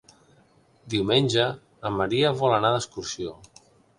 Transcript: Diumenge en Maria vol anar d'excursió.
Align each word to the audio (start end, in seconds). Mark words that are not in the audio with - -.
Diumenge 0.93 1.43
en 1.89 1.95
Maria 1.99 2.33
vol 2.41 2.57
anar 2.57 2.71
d'excursió. 2.77 3.37